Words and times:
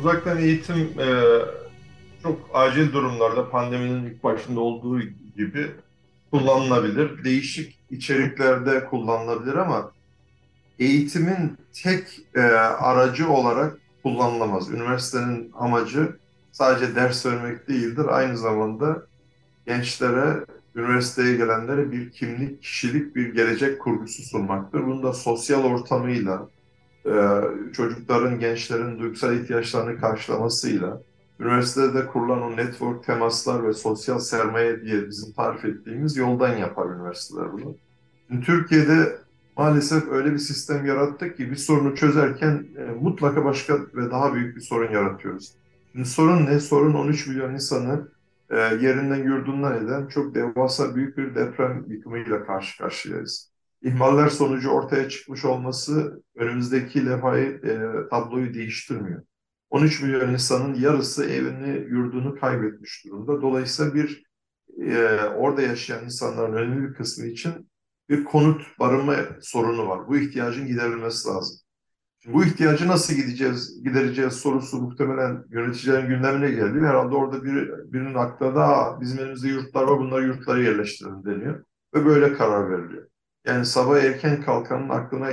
Uzaktan 0.00 0.38
eğitim 0.38 0.76
e, 0.76 1.08
çok 2.22 2.50
acil 2.54 2.92
durumlarda 2.92 3.50
pandeminin 3.50 4.06
ilk 4.06 4.24
başında 4.24 4.60
olduğu 4.60 5.00
gibi 5.36 5.70
kullanılabilir. 6.30 7.24
Değişik 7.24 7.78
içeriklerde 7.90 8.84
kullanılabilir 8.84 9.54
ama 9.54 9.92
eğitimin 10.78 11.58
tek 11.82 12.20
e, 12.34 12.40
aracı 12.40 13.30
olarak 13.30 13.78
kullanılamaz. 14.02 14.70
Üniversitenin 14.70 15.52
amacı 15.58 16.16
sadece 16.52 16.94
ders 16.94 17.26
vermek 17.26 17.68
değildir. 17.68 18.06
Aynı 18.08 18.38
zamanda 18.38 19.06
gençlere, 19.66 20.44
üniversiteye 20.74 21.36
gelenlere 21.36 21.92
bir 21.92 22.10
kimlik, 22.10 22.62
kişilik, 22.62 23.16
bir 23.16 23.34
gelecek 23.34 23.80
kurgusu 23.80 24.22
sunmaktır. 24.22 24.86
Bunu 24.86 25.02
da 25.02 25.12
sosyal 25.12 25.64
ortamıyla, 25.64 26.48
çocukların, 27.72 28.40
gençlerin 28.40 28.98
duygusal 28.98 29.36
ihtiyaçlarını 29.36 30.00
karşılamasıyla, 30.00 31.02
üniversitede 31.40 32.06
kurulan 32.06 32.42
o 32.42 32.56
network 32.56 33.04
temaslar 33.04 33.68
ve 33.68 33.72
sosyal 33.72 34.18
sermaye 34.18 34.82
diye 34.82 35.08
bizim 35.08 35.32
tarif 35.32 35.64
ettiğimiz 35.64 36.16
yoldan 36.16 36.56
yapar 36.56 36.86
üniversiteler 36.86 37.52
bunu. 37.52 37.76
Türkiye'de 38.44 39.18
maalesef 39.56 40.08
öyle 40.08 40.32
bir 40.32 40.38
sistem 40.38 40.86
yarattık 40.86 41.36
ki 41.36 41.50
bir 41.50 41.56
sorunu 41.56 41.94
çözerken 41.94 42.66
e, 42.78 42.84
mutlaka 43.00 43.44
başka 43.44 43.78
ve 43.94 44.10
daha 44.10 44.34
büyük 44.34 44.56
bir 44.56 44.60
sorun 44.60 44.92
yaratıyoruz. 44.92 45.52
Şimdi 45.92 46.08
sorun 46.08 46.46
ne? 46.46 46.60
Sorun 46.60 46.94
13 46.94 47.26
milyon 47.26 47.54
insanı 47.54 48.08
e, 48.50 48.56
yerinden 48.56 49.24
yurdundan 49.24 49.84
eden 49.84 50.06
çok 50.06 50.34
devasa 50.34 50.94
büyük 50.94 51.18
bir 51.18 51.34
deprem 51.34 51.84
yıkımıyla 51.88 52.46
karşı 52.46 52.78
karşıyayız. 52.78 53.50
İhmaller 53.82 54.28
sonucu 54.28 54.70
ortaya 54.70 55.08
çıkmış 55.08 55.44
olması 55.44 56.22
önümüzdeki 56.34 57.06
levhayı, 57.06 57.46
e, 57.46 58.08
tabloyu 58.10 58.54
değiştirmiyor. 58.54 59.22
13 59.70 60.02
milyon 60.02 60.32
insanın 60.32 60.74
yarısı 60.74 61.24
evini, 61.24 61.86
yurdunu 61.90 62.40
kaybetmiş 62.40 63.04
durumda. 63.06 63.42
Dolayısıyla 63.42 63.94
bir 63.94 64.24
e, 64.78 65.20
orada 65.36 65.62
yaşayan 65.62 66.04
insanların 66.04 66.52
önemli 66.52 66.88
bir 66.88 66.94
kısmı 66.94 67.26
için 67.26 67.70
bir 68.08 68.24
konut, 68.24 68.62
barınma 68.78 69.16
sorunu 69.40 69.88
var. 69.88 70.08
Bu 70.08 70.16
ihtiyacın 70.16 70.66
giderilmesi 70.66 71.28
lazım. 71.28 71.56
Şimdi 72.22 72.36
bu 72.36 72.44
ihtiyacı 72.44 72.88
nasıl 72.88 73.14
gideceğiz, 73.14 73.82
gidereceğiz 73.84 74.32
sorusu 74.32 74.82
muhtemelen 74.82 75.44
yöneticilerin 75.50 76.08
gündemine 76.08 76.50
geliyor. 76.50 76.86
Herhalde 76.86 77.14
orada 77.14 77.44
bir, 77.44 77.70
birinin 77.92 78.14
aklına 78.14 78.54
da 78.54 78.98
bizim 79.00 79.18
elimizde 79.18 79.48
yurtlar 79.48 79.82
var, 79.82 79.98
bunları 79.98 80.26
yurtlara 80.26 80.62
yerleştirelim 80.62 81.24
deniyor. 81.24 81.64
Ve 81.94 82.04
böyle 82.04 82.32
karar 82.32 82.70
veriliyor. 82.70 83.09
Yani 83.50 83.66
sabah 83.66 83.98
erken 83.98 84.42
kalkanın 84.42 84.88
aklına 84.88 85.30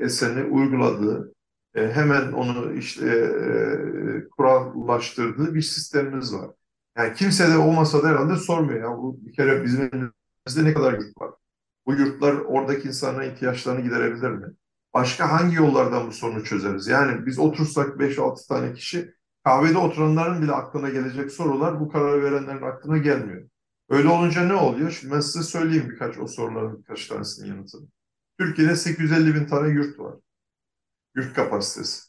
eseni 0.00 0.44
uyguladığı, 0.44 1.34
e, 1.74 1.92
hemen 1.92 2.32
onu 2.32 2.72
işte 2.72 3.06
e, 3.06 4.28
kurallaştırdığı 4.28 5.54
bir 5.54 5.62
sistemimiz 5.62 6.34
var. 6.34 6.50
Yani 6.98 7.14
kimse 7.14 7.48
de 7.48 7.56
olmasa 7.56 8.02
da 8.02 8.08
herhalde 8.08 8.36
sormuyor. 8.36 8.80
Ya 8.80 8.98
bu 8.98 9.18
bir 9.26 9.32
kere 9.32 9.64
bizim 9.64 9.80
elimizde 9.82 10.64
ne 10.64 10.74
kadar 10.74 10.92
yurt 10.92 11.20
var? 11.20 11.30
Bu 11.86 11.94
yurtlar 11.94 12.34
oradaki 12.34 12.88
insanların 12.88 13.30
ihtiyaçlarını 13.30 13.80
giderebilir 13.80 14.30
mi? 14.30 14.46
Başka 14.94 15.32
hangi 15.32 15.56
yollardan 15.56 16.06
bu 16.06 16.12
sorunu 16.12 16.44
çözeriz? 16.44 16.86
Yani 16.88 17.26
biz 17.26 17.38
otursak 17.38 18.00
5-6 18.00 18.48
tane 18.48 18.72
kişi 18.74 19.14
kahvede 19.44 19.78
oturanların 19.78 20.42
bile 20.42 20.52
aklına 20.52 20.88
gelecek 20.90 21.32
sorular 21.32 21.80
bu 21.80 21.88
kararı 21.88 22.22
verenlerin 22.22 22.62
aklına 22.62 22.98
gelmiyor. 22.98 23.48
Öyle 23.88 24.08
olunca 24.08 24.42
ne 24.44 24.54
oluyor? 24.54 24.90
Şimdi 24.90 25.14
ben 25.14 25.20
size 25.20 25.42
söyleyeyim 25.42 25.90
birkaç 25.90 26.18
o 26.18 26.26
soruların 26.26 26.78
birkaç 26.78 27.06
tanesinin 27.06 27.48
yanıtını. 27.48 27.88
Türkiye'de 28.38 28.76
850 28.76 29.34
bin 29.34 29.46
tane 29.46 29.68
yurt 29.68 29.98
var. 29.98 30.14
Yurt 31.16 31.34
kapasitesi. 31.34 32.02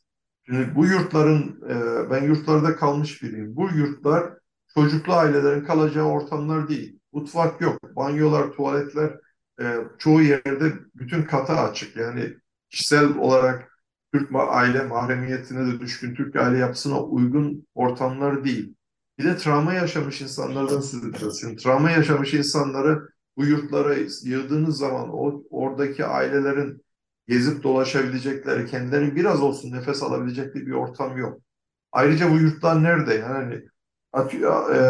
Şimdi 0.46 0.76
bu 0.76 0.86
yurtların, 0.86 1.62
e, 1.70 2.10
ben 2.12 2.23
yurtlarda 2.23 2.76
kalmış 2.76 3.23
biriyim. 3.23 3.56
Bu 3.56 3.70
yurtlar 3.70 4.34
çocuklu 4.73 5.14
ailelerin 5.14 5.66
kalacağı 5.66 6.06
ortamlar 6.06 6.70
değil. 6.70 7.00
Mutfak 7.14 7.62
yok, 7.62 7.95
banyolar, 7.95 8.52
tuvaletler 8.52 9.18
e, 9.62 9.78
çoğu 9.98 10.22
yerde 10.22 10.73
bütün 10.95 11.23
kata 11.23 11.64
açık. 11.64 11.95
Yani 11.95 12.34
kişisel 12.70 13.18
olarak 13.18 13.70
Türk 14.14 14.30
aile 14.36 14.84
mahremiyetine 14.84 15.68
de 15.73 15.80
düşkün 15.80 16.16
Türk 16.16 16.36
aile 16.36 16.58
yapısına 16.58 17.02
uygun 17.04 17.68
ortamlar 17.73 18.44
değil. 18.44 18.76
Bir 19.20 19.24
de 19.26 19.38
travma 19.38 19.74
yaşamış 19.74 20.22
insanlardan 20.22 20.82
söz 20.82 21.06
ediyoruz. 21.06 21.42
Travma 21.64 21.92
yaşamış 21.92 22.34
insanları 22.34 23.10
bu 23.38 23.46
yurtlara 23.46 23.96
yığdığınız 24.24 24.78
zaman 24.78 25.10
o 25.14 25.44
oradaki 25.50 26.06
ailelerin 26.06 26.86
gezip 27.28 27.64
dolaşabilecekleri, 27.64 28.66
kendilerini 28.66 29.16
biraz 29.16 29.42
olsun 29.42 29.72
nefes 29.72 30.04
alabilecekleri 30.04 30.68
bir 30.68 30.72
ortam 30.72 31.18
yok. 31.18 31.42
Ayrıca 31.92 32.32
bu 32.32 32.36
yurtlar 32.36 32.84
nerede? 32.84 33.14
Yani 33.14 33.62
e, 34.14 34.46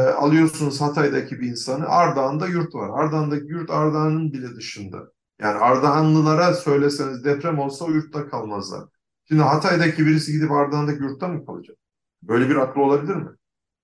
alıyorsunuz 0.09 0.81
Hatay'daki 0.81 1.39
bir 1.39 1.47
insanı, 1.47 1.87
Ardahan'da 1.87 2.47
yurt 2.47 2.75
var. 2.75 3.03
Ardahan'daki 3.03 3.45
yurt 3.45 3.69
Ardahan'ın 3.69 4.33
bile 4.33 4.55
dışında. 4.55 5.11
Yani 5.41 5.57
Ardahanlılara 5.59 6.53
söyleseniz 6.53 7.25
deprem 7.25 7.59
olsa 7.59 7.85
o 7.85 7.91
yurtta 7.91 8.29
kalmazlar. 8.29 8.83
Şimdi 9.27 9.41
Hatay'daki 9.41 10.05
birisi 10.05 10.31
gidip 10.31 10.51
Ardahan'daki 10.51 11.03
yurtta 11.03 11.27
mı 11.27 11.45
kalacak? 11.45 11.77
Böyle 12.23 12.49
bir 12.49 12.55
aklı 12.55 12.81
olabilir 12.81 13.15
mi? 13.15 13.29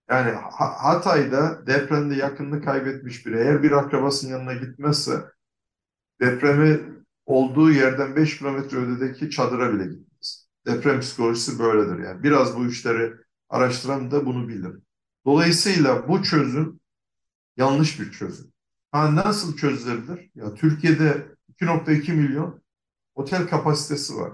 Yani 0.10 0.32
Hatay'da 0.58 1.68
depremde 1.68 2.16
yakınını 2.16 2.62
kaybetmiş 2.62 3.26
biri 3.26 3.38
eğer 3.38 3.64
bir 3.64 3.72
akrabasının 3.72 4.32
yanına 4.32 4.54
gitmezse 4.54 5.32
depremi 6.22 6.82
olduğu 7.26 7.72
yerden 7.72 8.16
5 8.16 8.38
kilometre 8.38 8.78
ötedeki 8.78 9.30
çadıra 9.30 9.74
bile 9.74 9.84
gitmez. 9.84 10.48
Deprem 10.66 11.00
psikolojisi 11.00 11.60
böyledir 11.60 12.04
yani. 12.04 12.24
Biraz 12.24 12.58
bu 12.58 12.66
işleri 12.66 13.14
araştıran 13.50 14.12
da 14.12 14.26
bunu 14.26 14.48
bilir. 14.48 14.76
Dolayısıyla 15.26 16.08
bu 16.08 16.24
çözüm 16.24 16.80
yanlış 17.58 18.00
bir 18.00 18.12
çözüm. 18.12 18.52
Ha, 18.92 19.16
nasıl 19.16 19.58
çözülebilir? 19.58 20.32
Ya 20.36 20.54
Türkiye'de 20.54 21.28
2.2 21.50 22.14
milyon 22.14 22.62
otel 23.16 23.48
kapasitesi 23.48 24.16
var. 24.16 24.34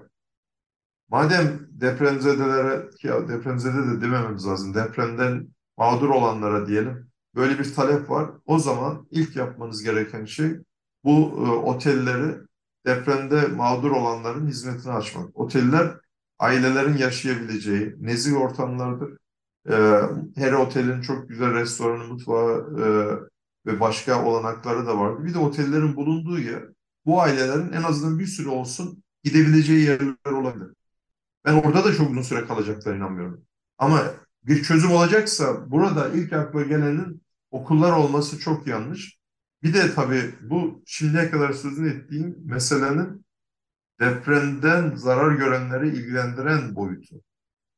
Madem 1.10 1.68
depremzedelere, 1.72 2.90
ya 3.04 3.28
depremzede 3.28 3.88
de 3.88 4.02
demememiz 4.02 4.48
lazım, 4.48 4.74
depremden 4.74 5.48
mağdur 5.82 6.10
olanlara 6.10 6.68
diyelim, 6.68 7.08
böyle 7.36 7.60
bir 7.60 7.74
talep 7.74 8.10
var. 8.10 8.32
O 8.46 8.60
zaman 8.60 9.08
ilk 9.12 9.36
yapmanız 9.36 9.84
gereken 9.84 10.26
şey 10.26 10.52
bu 11.04 11.12
e, 11.12 11.50
otelleri 11.50 12.36
depremde 12.86 13.48
mağdur 13.48 13.92
olanların 13.92 14.48
hizmetine 14.48 14.94
açmak. 14.94 15.40
Oteller 15.40 15.98
ailelerin 16.40 16.98
yaşayabileceği 16.98 17.96
nezih 18.00 18.42
ortamlardır. 18.42 19.18
E, 19.70 20.02
her 20.36 20.54
otelin 20.54 21.02
çok 21.02 21.30
güzel 21.30 21.54
restoranı, 21.54 22.08
mutfağı 22.08 22.58
e, 22.80 22.86
ve 23.72 23.80
başka 23.80 24.26
olanakları 24.26 24.88
da 24.88 25.00
vardır. 25.00 25.26
Bir 25.26 25.34
de 25.34 25.40
otellerin 25.40 25.96
bulunduğu 25.96 26.40
yer 26.40 26.64
bu 27.06 27.22
ailelerin 27.22 27.72
en 27.74 27.84
azından 27.84 28.20
bir 28.20 28.28
süre 28.28 28.50
olsun 28.50 29.04
gidebileceği 29.24 29.86
yerler 29.86 30.32
olabilir. 30.32 30.68
Ben 31.46 31.54
orada 31.54 31.84
da 31.86 31.94
çok 31.94 32.10
uzun 32.12 32.22
süre 32.22 32.46
kalacaklar 32.46 32.96
inanmıyorum. 32.96 33.42
Ama 33.78 34.02
bir 34.44 34.64
çözüm 34.64 34.92
olacaksa 34.92 35.72
burada 35.72 36.10
ilk 36.10 36.34
akla 36.34 36.64
gelenin 36.64 37.22
okullar 37.52 37.92
olması 37.92 38.40
çok 38.40 38.68
yanlış. 38.68 39.20
Bir 39.64 39.74
de 39.74 39.94
tabii 39.94 40.36
bu 40.42 40.84
şimdiye 40.86 41.32
kadar 41.32 41.54
sözünü 41.54 41.90
ettiğim 41.90 42.38
meselenin 42.46 43.26
depremden 44.00 44.96
zarar 44.96 45.36
görenleri 45.36 45.88
ilgilendiren 45.88 46.76
boyutu. 46.76 47.16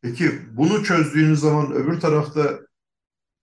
Peki 0.01 0.31
bunu 0.57 0.83
çözdüğünüz 0.83 1.39
zaman 1.39 1.71
öbür 1.71 1.99
tarafta 1.99 2.59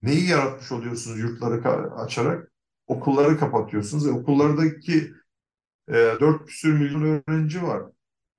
neyi 0.03 0.29
yaratmış 0.29 0.73
oluyorsunuz 0.73 1.19
yurtları 1.19 1.95
açarak? 1.95 2.53
Okulları 2.87 3.39
kapatıyorsunuz. 3.39 4.07
E, 4.07 4.11
okullardaki 4.11 5.13
e, 5.89 5.93
4 5.93 6.47
küsür 6.47 6.73
milyon 6.73 7.23
öğrenci 7.29 7.63
var. 7.63 7.83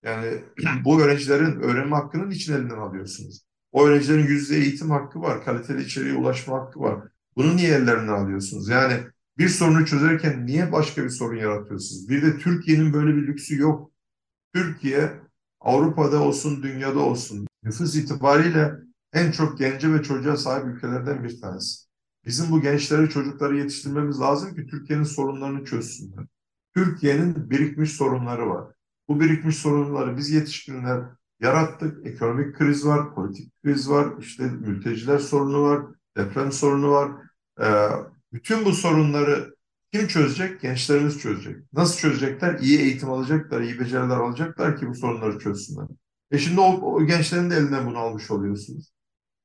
Yani 0.04 0.44
bu 0.86 1.02
öğrencilerin 1.02 1.62
öğrenme 1.62 1.96
hakkının 1.96 2.32
için 2.32 2.54
elinden 2.54 2.78
alıyorsunuz. 2.78 3.42
O 3.72 3.86
öğrencilerin 3.86 4.28
yüzde 4.28 4.56
eğitim 4.56 4.90
hakkı 4.92 5.22
var, 5.22 5.46
kaliteli 5.46 5.84
içeriğe 5.84 6.16
ulaşma 6.16 6.58
hakkı 6.58 6.80
var. 6.80 7.08
Bunu 7.36 7.56
niye 7.56 7.74
ellerinden 7.76 8.14
alıyorsunuz? 8.14 8.70
Yani 8.70 8.94
bir 9.38 9.50
sorunu 9.50 9.86
çözerken 9.86 10.46
niye 10.46 10.72
başka 10.72 11.04
bir 11.04 11.10
sorun 11.10 11.38
yaratıyorsunuz? 11.38 12.10
Bir 12.10 12.22
de 12.22 12.38
Türkiye'nin 12.38 12.94
böyle 12.94 13.16
bir 13.16 13.28
lüksü 13.28 13.58
yok. 13.58 13.92
Türkiye 14.54 15.12
Avrupa'da 15.60 16.22
olsun, 16.22 16.64
dünyada 16.64 17.00
olsun 17.00 17.48
nüfus 17.64 17.96
itibariyle 17.96 18.74
en 19.14 19.32
çok 19.32 19.58
gence 19.58 19.94
ve 19.94 20.04
çocuğa 20.04 20.38
sahip 20.38 20.68
ülkelerden 20.68 21.24
bir 21.24 21.42
tanesi. 21.42 21.86
Bizim 22.26 22.52
bu 22.52 22.62
gençleri, 22.62 23.10
çocukları 23.10 23.58
yetiştirmemiz 23.58 24.20
lazım 24.20 24.56
ki 24.56 24.68
Türkiye'nin 24.68 25.04
sorunlarını 25.04 25.66
çözsünler. 25.66 26.26
Türkiye'nin 26.76 27.50
birikmiş 27.50 27.92
sorunları 27.92 28.50
var. 28.50 28.74
Bu 29.08 29.20
birikmiş 29.20 29.56
sorunları 29.56 30.18
biz 30.18 30.30
yetişkinler 30.30 31.04
yarattık. 31.42 32.08
Ekonomik 32.08 32.56
kriz 32.56 32.86
var, 32.86 33.16
politik 33.16 33.64
kriz 33.64 33.90
var, 33.90 34.08
işte 34.20 34.44
mülteciler 34.44 35.20
sorunu 35.20 35.64
var, 35.64 35.86
deprem 36.18 36.52
sorunu 36.52 36.92
var. 36.92 37.12
Ee, 37.62 37.90
bütün 38.34 38.66
bu 38.66 38.72
sorunları 38.72 39.56
kim 39.94 40.08
çözecek? 40.08 40.62
Gençlerimiz 40.62 41.20
çözecek. 41.20 41.58
Nasıl 41.74 41.98
çözecekler? 42.00 42.60
İyi 42.60 42.80
eğitim 42.80 43.10
alacaklar, 43.10 43.62
iyi 43.62 43.80
beceriler 43.80 44.18
alacaklar 44.18 44.78
ki 44.80 44.88
bu 44.88 44.96
sorunları 44.96 45.40
çözsünler. 45.40 45.88
E 46.32 46.38
şimdi 46.38 46.60
o, 46.60 46.64
o 46.64 47.06
gençlerin 47.06 47.50
de 47.50 47.56
elinden 47.56 47.88
bunu 47.88 47.98
almış 47.98 48.32
oluyorsunuz. 48.32 48.92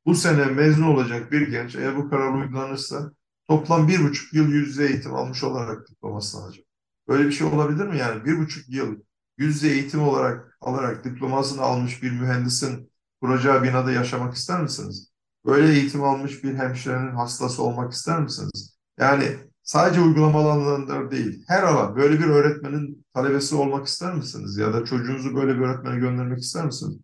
Bu 0.07 0.15
sene 0.15 0.45
mezun 0.47 0.83
olacak 0.83 1.33
bir 1.33 1.49
genç 1.49 1.77
eğer 1.77 1.97
bu 1.97 2.11
karar 2.11 2.35
uygulanırsa 2.35 3.13
toplam 3.49 3.89
bir 3.89 4.05
buçuk 4.05 4.35
yıl 4.35 4.49
yüz 4.49 4.69
yüze 4.69 4.87
eğitim 4.87 5.15
almış 5.15 5.45
olarak 5.45 5.89
diplomasını 5.91 6.43
alacak. 6.43 6.65
Böyle 7.09 7.27
bir 7.27 7.33
şey 7.33 7.47
olabilir 7.47 7.87
mi? 7.87 7.99
Yani 7.99 8.25
bir 8.25 8.39
buçuk 8.39 8.69
yıl 8.69 8.97
yüz 9.39 9.55
yüze 9.63 9.69
eğitim 9.75 10.03
olarak 10.03 10.59
alarak 10.61 11.05
diplomasını 11.05 11.63
almış 11.63 12.03
bir 12.03 12.11
mühendisin 12.11 12.91
kuracağı 13.21 13.63
binada 13.63 13.93
yaşamak 13.93 14.35
ister 14.35 14.63
misiniz? 14.63 15.13
Böyle 15.47 15.73
eğitim 15.73 16.03
almış 16.05 16.45
bir 16.45 16.55
hemşirenin 16.55 17.15
hastası 17.17 17.63
olmak 17.63 17.93
ister 17.93 18.21
misiniz? 18.23 18.77
Yani 18.99 19.37
sadece 19.63 20.01
uygulamalı 20.01 20.53
alanlar 20.53 21.11
değil, 21.11 21.45
her 21.49 21.63
alan 21.63 21.97
böyle 21.97 22.19
bir 22.19 22.25
öğretmenin 22.27 23.07
talebesi 23.15 23.55
olmak 23.55 23.87
ister 23.87 24.15
misiniz? 24.15 24.57
Ya 24.59 24.73
da 24.73 24.85
çocuğunuzu 24.85 25.35
böyle 25.37 25.55
bir 25.57 25.61
öğretmene 25.61 25.99
göndermek 25.99 26.39
ister 26.39 26.65
misiniz? 26.67 26.99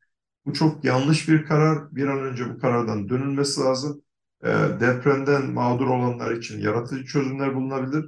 Bu 0.47 0.53
çok 0.53 0.85
yanlış 0.85 1.29
bir 1.29 1.45
karar. 1.47 1.97
Bir 1.97 2.07
an 2.09 2.19
önce 2.19 2.55
bu 2.55 2.59
karardan 2.59 3.09
dönülmesi 3.09 3.61
lazım. 3.61 4.03
E, 4.45 4.49
depremden 4.81 5.51
mağdur 5.51 5.87
olanlar 5.87 6.31
için 6.31 6.61
yaratıcı 6.61 7.05
çözümler 7.05 7.55
bulunabilir. 7.55 8.05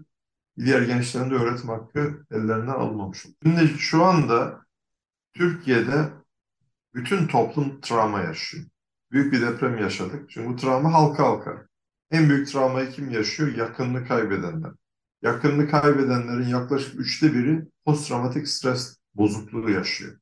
Diğer 0.58 0.82
gençlerin 0.82 1.30
de 1.30 1.34
öğretim 1.34 1.68
hakkı 1.68 2.26
ellerinden 2.30 2.72
alınmamış. 2.72 3.26
Şimdi 3.42 3.68
şu 3.68 4.04
anda 4.04 4.64
Türkiye'de 5.34 6.10
bütün 6.94 7.26
toplum 7.26 7.80
travma 7.80 8.20
yaşıyor. 8.20 8.64
Büyük 9.12 9.32
bir 9.32 9.40
deprem 9.40 9.78
yaşadık. 9.78 10.30
Çünkü 10.30 10.48
bu 10.48 10.56
travma 10.56 10.92
halka 10.92 11.24
halka. 11.24 11.66
En 12.10 12.28
büyük 12.28 12.48
travmayı 12.48 12.90
kim 12.90 13.10
yaşıyor? 13.10 13.54
Yakınını 13.56 14.08
kaybedenler. 14.08 14.72
Yakınını 15.22 15.70
kaybedenlerin 15.70 16.48
yaklaşık 16.48 17.00
üçte 17.00 17.34
biri 17.34 17.64
posttraumatik 17.84 18.48
stres 18.48 18.98
bozukluğu 19.14 19.70
yaşıyor. 19.70 20.18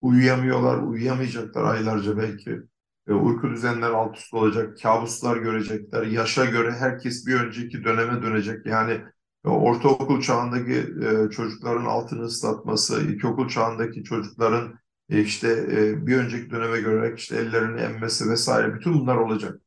Uyuyamıyorlar, 0.00 0.78
uyuyamayacaklar 0.78 1.64
aylarca 1.64 2.16
belki. 2.18 2.60
E, 3.08 3.12
uyku 3.12 3.50
düzenleri 3.50 3.92
alt 3.92 4.16
üst 4.16 4.34
olacak, 4.34 4.78
kabuslar 4.82 5.36
görecekler. 5.36 6.06
Yaşa 6.06 6.44
göre 6.44 6.72
herkes 6.72 7.26
bir 7.26 7.34
önceki 7.34 7.84
döneme 7.84 8.22
dönecek. 8.22 8.66
Yani 8.66 9.00
ortaokul 9.44 10.20
çağındaki 10.20 10.74
e, 10.74 11.30
çocukların 11.30 11.84
altını 11.84 12.22
ıslatması, 12.22 13.02
ilkokul 13.02 13.48
çağındaki 13.48 14.04
çocukların 14.04 14.78
e, 15.08 15.20
işte 15.20 15.48
e, 15.48 16.06
bir 16.06 16.16
önceki 16.16 16.50
döneme 16.50 16.80
göre 16.80 17.14
işte 17.16 17.36
ellerini 17.36 17.80
emmesi 17.80 18.30
vesaire 18.30 18.74
bütün 18.74 18.94
bunlar 18.94 19.16
olacak. 19.16 19.60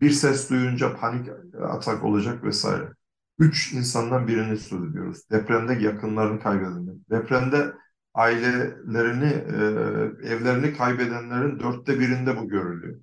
Bir 0.00 0.10
ses 0.10 0.50
duyunca 0.50 0.96
panik 0.96 1.28
atak 1.62 2.04
olacak 2.04 2.44
vesaire. 2.44 2.88
Üç 3.38 3.72
insandan 3.72 4.28
birini 4.28 4.56
söz 4.56 4.90
ediyoruz. 4.90 5.30
Depremde 5.30 5.74
yakınlarını 5.74 6.40
kaybedenler. 6.40 6.94
Depremde 7.10 7.72
ailelerini, 8.14 9.32
evlerini 10.26 10.76
kaybedenlerin 10.76 11.60
dörtte 11.60 12.00
birinde 12.00 12.36
bu 12.36 12.48
görülüyor. 12.48 13.00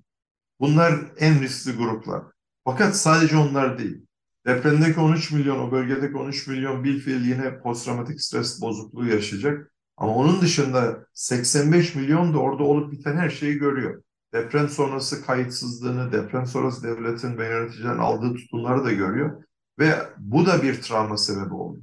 Bunlar 0.60 0.94
en 1.18 1.40
riskli 1.40 1.76
gruplar. 1.76 2.22
Fakat 2.64 2.96
sadece 2.96 3.36
onlar 3.36 3.78
değil. 3.78 4.06
Depremdeki 4.46 5.00
13 5.00 5.32
milyon, 5.32 5.58
o 5.58 5.72
bölgedeki 5.72 6.16
13 6.16 6.46
milyon 6.46 6.84
bil 6.84 7.00
fiil 7.00 7.24
yine 7.24 7.58
posttraumatik 7.58 8.20
stres 8.20 8.62
bozukluğu 8.62 9.06
yaşayacak. 9.06 9.72
Ama 9.96 10.14
onun 10.14 10.40
dışında 10.40 11.06
85 11.12 11.94
milyon 11.94 12.34
da 12.34 12.38
orada 12.38 12.62
olup 12.62 12.92
biten 12.92 13.16
her 13.16 13.30
şeyi 13.30 13.58
görüyor. 13.58 14.02
Deprem 14.34 14.68
sonrası 14.68 15.26
kayıtsızlığını, 15.26 16.12
deprem 16.12 16.46
sonrası 16.46 16.82
devletin 16.82 17.38
ve 17.38 17.48
yöneticilerin 17.48 17.98
aldığı 17.98 18.34
tutumları 18.34 18.84
da 18.84 18.92
görüyor. 18.92 19.42
Ve 19.78 19.94
bu 20.18 20.46
da 20.46 20.62
bir 20.62 20.82
travma 20.82 21.16
sebebi 21.16 21.54
oldu. 21.54 21.80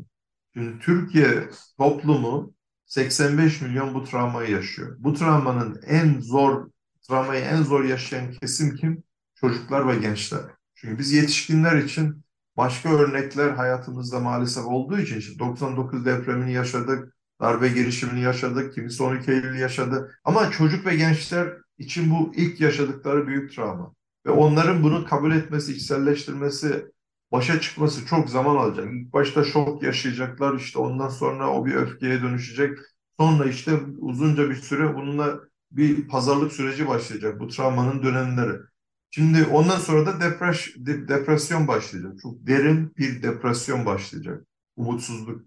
Şimdi 0.54 0.80
Türkiye 0.80 1.50
toplumu 1.78 2.54
85 2.86 3.62
milyon 3.62 3.94
bu 3.94 4.04
travmayı 4.04 4.52
yaşıyor. 4.52 4.96
Bu 5.00 5.14
travmanın 5.14 5.82
en 5.88 6.20
zor, 6.20 6.70
travmayı 7.08 7.42
en 7.42 7.64
zor 7.64 7.84
yaşayan 7.84 8.32
kesim 8.32 8.76
kim? 8.76 9.04
Çocuklar 9.36 9.88
ve 9.88 9.96
gençler. 9.96 10.42
Çünkü 10.76 11.00
biz 11.00 11.12
yetişkinler 11.12 11.78
için 11.78 12.24
başka 12.60 12.90
örnekler 12.90 13.50
hayatımızda 13.52 14.20
maalesef 14.20 14.66
olduğu 14.66 15.00
için 15.00 15.18
işte 15.18 15.40
99 15.40 16.06
depremini 16.06 16.54
yaşadık, 16.54 17.14
darbe 17.42 17.70
girişimini 17.70 18.22
yaşadık, 18.22 18.74
kimisi 18.74 19.04
12 19.04 19.32
Eylül 19.32 19.60
yaşadı. 19.60 20.12
Ama 20.24 20.52
çocuk 20.52 20.86
ve 20.86 20.96
gençler 20.96 21.54
için 21.78 22.12
bu 22.12 22.34
ilk 22.36 22.62
yaşadıkları 22.62 23.28
büyük 23.28 23.56
travma. 23.56 23.94
Ve 24.26 24.32
onların 24.32 24.84
bunu 24.84 25.06
kabul 25.06 25.32
etmesi, 25.32 25.74
içselleştirmesi, 25.74 26.86
başa 27.32 27.62
çıkması 27.62 28.06
çok 28.06 28.30
zaman 28.30 28.56
alacak. 28.56 28.94
İlk 28.94 29.14
başta 29.14 29.44
şok 29.44 29.84
yaşayacaklar, 29.84 30.56
işte 30.56 30.80
ondan 30.80 31.10
sonra 31.10 31.50
o 31.50 31.66
bir 31.66 31.76
öfkeye 31.76 32.22
dönüşecek. 32.22 32.78
Sonra 33.20 33.46
işte 33.46 33.72
uzunca 34.00 34.50
bir 34.50 34.56
süre 34.56 34.96
bununla 34.96 35.40
bir 35.72 36.08
pazarlık 36.08 36.54
süreci 36.54 36.88
başlayacak 36.88 37.40
bu 37.40 37.48
travmanın 37.48 38.04
dönemleri. 38.04 38.69
Şimdi 39.12 39.46
ondan 39.46 39.80
sonra 39.80 40.06
da 40.06 40.22
depres 40.22 40.68
depresyon 40.86 41.68
başlayacak. 41.68 42.14
Çok 42.22 42.48
derin 42.48 42.94
bir 42.98 43.24
depresyon 43.24 43.86
başlayacak. 43.86 44.48
Umutsuzluk, 44.76 45.42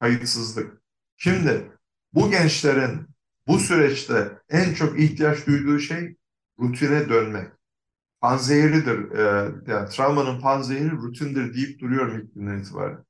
kayıtsızlık. 0.00 0.82
Şimdi 1.16 1.70
bu 2.14 2.30
gençlerin 2.30 3.08
bu 3.46 3.58
süreçte 3.58 4.38
en 4.48 4.74
çok 4.74 5.00
ihtiyaç 5.00 5.46
duyduğu 5.46 5.78
şey 5.78 6.16
rutine 6.60 7.08
dönmek. 7.08 7.48
Panzehiridir. 8.20 9.10
E, 9.12 9.22
yani 9.66 9.88
travmanın 9.88 10.40
panzehiri 10.40 10.90
rutindir 10.90 11.54
deyip 11.54 11.80
duruyorum 11.80 12.20
ilk 12.20 12.34
günden 12.34 12.58
itibaren. 12.58 13.04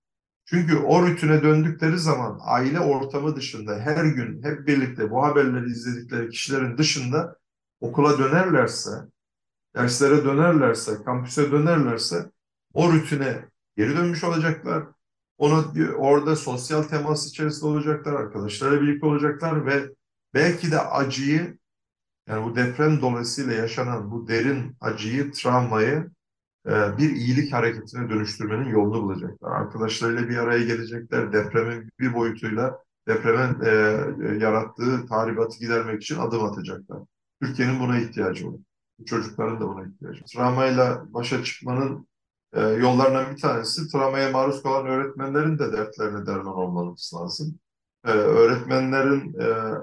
Çünkü 0.44 0.76
o 0.76 1.02
rutine 1.02 1.42
döndükleri 1.42 1.98
zaman 1.98 2.38
aile 2.42 2.80
ortamı 2.80 3.36
dışında 3.36 3.78
her 3.78 4.04
gün 4.04 4.42
hep 4.42 4.66
birlikte 4.66 5.10
bu 5.10 5.24
haberleri 5.24 5.70
izledikleri 5.70 6.30
kişilerin 6.30 6.78
dışında 6.78 7.36
okula 7.80 8.18
dönerlerse, 8.18 8.90
derslere 9.78 10.24
dönerlerse, 10.24 11.02
kampüse 11.04 11.52
dönerlerse 11.52 12.30
o 12.74 12.92
rutine 12.92 13.44
geri 13.76 13.96
dönmüş 13.96 14.24
olacaklar. 14.24 14.84
Onu 15.38 15.64
orada 15.96 16.36
sosyal 16.36 16.82
temas 16.82 17.26
içerisinde 17.26 17.66
olacaklar, 17.66 18.12
arkadaşlarla 18.12 18.82
birlikte 18.82 19.06
olacaklar 19.06 19.66
ve 19.66 19.90
belki 20.34 20.70
de 20.70 20.80
acıyı 20.80 21.58
yani 22.28 22.44
bu 22.44 22.56
deprem 22.56 23.00
dolayısıyla 23.00 23.52
yaşanan 23.52 24.10
bu 24.10 24.28
derin 24.28 24.76
acıyı, 24.80 25.32
travmayı 25.32 26.10
e, 26.66 26.98
bir 26.98 27.10
iyilik 27.10 27.52
hareketine 27.52 28.10
dönüştürmenin 28.10 28.68
yolunu 28.68 29.02
bulacaklar. 29.02 29.52
Arkadaşlarıyla 29.52 30.28
bir 30.28 30.36
araya 30.36 30.64
gelecekler. 30.64 31.32
Depremin 31.32 31.90
bir 32.00 32.14
boyutuyla 32.14 32.78
depremin 33.08 33.60
e, 33.64 33.70
yarattığı 34.44 35.06
tahribatı 35.06 35.58
gidermek 35.58 36.02
için 36.02 36.18
adım 36.18 36.44
atacaklar. 36.44 36.98
Türkiye'nin 37.42 37.80
buna 37.80 37.98
ihtiyacı 37.98 38.52
var. 38.52 38.60
Çocukların 39.06 39.60
da 39.60 39.68
buna 39.68 39.86
ihtiyacı 39.86 40.20
var. 40.20 40.26
Travmayla 40.26 41.14
başa 41.14 41.44
çıkmanın 41.44 42.08
e, 42.52 42.60
yollarından 42.60 43.34
bir 43.34 43.40
tanesi 43.40 43.88
travmaya 43.92 44.30
maruz 44.30 44.62
kalan 44.62 44.86
öğretmenlerin 44.86 45.58
de 45.58 45.72
dertlerine 45.72 46.26
derman 46.26 46.54
olması 46.56 47.16
lazım. 47.16 47.58
E, 48.06 48.10
öğretmenlerin 48.10 49.34
e, 49.40 49.74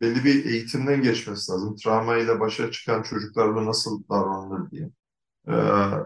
belli 0.00 0.24
bir 0.24 0.44
eğitimden 0.44 1.02
geçmesi 1.02 1.52
lazım. 1.52 1.76
Travmayla 1.76 2.40
başa 2.40 2.70
çıkan 2.70 3.02
çocuklarla 3.02 3.66
nasıl 3.66 4.02
davranılır 4.10 4.70
diye. 4.70 4.90
E, 5.48 5.52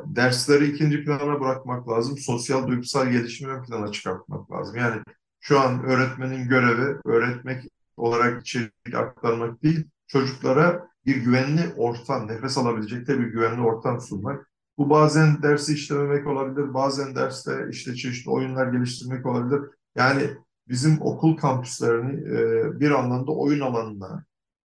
dersleri 0.07 0.67
ikinci 0.67 1.05
plana 1.05 1.41
bırakmak 1.41 1.89
lazım. 1.89 2.19
Sosyal 2.19 2.67
duygusal 2.67 3.07
gelişimi 3.11 3.53
ön 3.53 3.63
plana 3.63 3.93
çıkartmak 3.93 4.53
lazım. 4.53 4.77
Yani 4.77 5.03
şu 5.41 5.61
an 5.61 5.85
öğretmenin 5.85 6.49
görevi 6.49 7.01
öğretmek 7.05 7.65
olarak 7.97 8.43
içerik 8.43 8.95
aktarmak 8.95 9.63
değil, 9.63 9.85
çocuklara 10.07 10.89
bir 11.07 11.17
güvenli 11.17 11.75
ortam, 11.77 12.29
nefes 12.29 12.59
alabilecekleri 12.59 13.21
bir 13.21 13.27
güvenli 13.27 13.61
ortam 13.61 14.01
sunmak. 14.01 14.51
Bu 14.79 14.91
bazen 14.91 15.43
dersi 15.43 15.73
işlememek 15.73 16.27
olabilir, 16.27 16.75
bazen 16.75 17.15
derste 17.15 17.67
işte 17.71 17.95
çeşitli 17.95 18.31
oyunlar 18.31 18.73
geliştirmek 18.73 19.27
olabilir. 19.27 19.61
Yani 19.97 20.31
bizim 20.69 21.03
okul 21.03 21.37
kampüslerini 21.37 22.13
e, 22.13 22.81
bir 22.81 22.91
anlamda 22.91 23.33
oyun 23.33 23.61
alanına, 23.61 24.25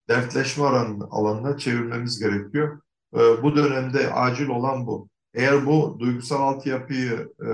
dertleşme 0.10 0.64
alanına 1.12 1.58
çevirmemiz 1.58 2.20
gerekiyor. 2.20 2.82
E, 3.16 3.44
bu 3.44 3.56
dönemde 3.56 4.14
acil 4.14 4.48
olan 4.48 4.88
bu. 4.88 5.08
Eğer 5.34 5.66
bu 5.66 5.98
duygusal 6.00 6.42
altyapıyı 6.42 7.30
e, 7.46 7.50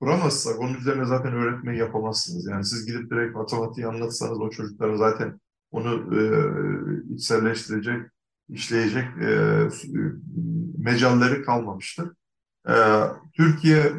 kuramazsak 0.00 0.60
onun 0.60 0.74
üzerine 0.74 1.04
zaten 1.04 1.32
öğretmeyi 1.32 1.78
yapamazsınız. 1.78 2.46
Yani 2.46 2.64
siz 2.64 2.86
gidip 2.86 3.10
direkt 3.10 3.36
matematiği 3.36 3.86
anlatsanız 3.86 4.40
o 4.40 4.50
çocukların 4.50 4.96
zaten 4.96 5.40
onu 5.70 6.16
e, 6.16 6.20
içselleştirecek, 7.14 8.02
işleyecek 8.48 9.04
e, 9.04 9.60
mecalleri 10.78 11.42
kalmamıştır. 11.42 12.12
E, 12.68 12.74
Türkiye 13.32 13.92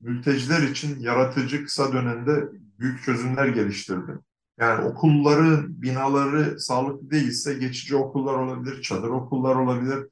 mülteciler 0.00 0.62
için 0.62 1.00
yaratıcı 1.00 1.64
kısa 1.64 1.92
dönemde 1.92 2.48
büyük 2.78 3.02
çözümler 3.02 3.46
geliştirdi. 3.46 4.18
Yani 4.58 4.84
okulların 4.84 5.82
binaları 5.82 6.60
sağlıklı 6.60 7.10
değilse 7.10 7.54
geçici 7.54 7.96
okullar 7.96 8.34
olabilir, 8.34 8.82
çadır 8.82 9.08
okullar 9.08 9.56
olabilir. 9.56 10.08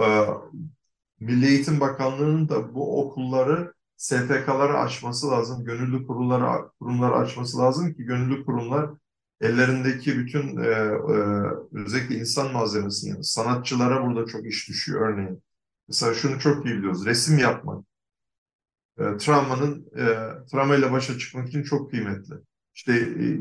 Ee, 0.00 0.26
Milli 1.20 1.46
Eğitim 1.46 1.80
Bakanlığı'nın 1.80 2.48
da 2.48 2.74
bu 2.74 3.02
okulları 3.02 3.74
STK'ları 3.96 4.78
açması 4.78 5.30
lazım, 5.30 5.64
gönüllü 5.64 6.06
kurumları, 6.06 6.70
kurumları 6.80 7.14
açması 7.14 7.58
lazım 7.58 7.94
ki 7.94 8.04
gönüllü 8.04 8.44
kurumlar 8.44 8.90
ellerindeki 9.40 10.18
bütün 10.18 10.56
e, 10.56 10.66
e, 10.66 11.18
özellikle 11.72 12.14
insan 12.14 12.52
malzemesini 12.52 13.24
sanatçılara 13.24 14.06
burada 14.06 14.26
çok 14.26 14.46
iş 14.46 14.68
düşüyor 14.68 15.08
örneğin. 15.08 15.42
Mesela 15.88 16.14
şunu 16.14 16.40
çok 16.40 16.66
iyi 16.66 16.76
biliyoruz. 16.76 17.06
Resim 17.06 17.38
yapmak. 17.38 17.84
E, 18.98 19.16
travmanın 19.16 19.86
e, 19.96 20.04
travmayla 20.50 20.92
başa 20.92 21.18
çıkmak 21.18 21.48
için 21.48 21.62
çok 21.62 21.90
kıymetli. 21.90 22.34
İşte 22.74 22.92
e, 22.92 23.38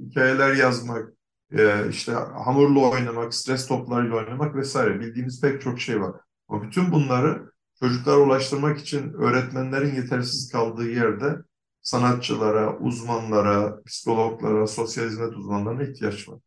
hikayeler 0.00 0.54
yazmak, 0.54 1.12
e, 1.52 1.88
işte 1.90 2.12
hamurla 2.12 2.80
oynamak, 2.80 3.34
stres 3.34 3.66
toplarıyla 3.66 4.16
oynamak 4.16 4.56
vesaire 4.56 5.00
bildiğimiz 5.00 5.40
pek 5.40 5.62
çok 5.62 5.80
şey 5.80 6.00
var. 6.00 6.20
Ama 6.48 6.62
bütün 6.62 6.92
bunları 6.92 7.52
çocuklara 7.80 8.16
ulaştırmak 8.18 8.78
için 8.78 9.12
öğretmenlerin 9.12 9.94
yetersiz 9.94 10.52
kaldığı 10.52 10.90
yerde 10.90 11.36
sanatçılara, 11.90 12.78
uzmanlara, 12.78 13.82
psikologlara, 13.84 14.66
sosyal 14.66 15.06
hizmet 15.06 15.32
uzmanlarına 15.32 15.82
ihtiyaç 15.82 16.28
var. 16.28 16.38